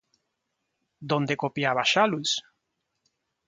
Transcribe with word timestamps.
¿Dónde 1.09 1.33
copiaba 1.43 1.83
Shallus? 1.91 2.31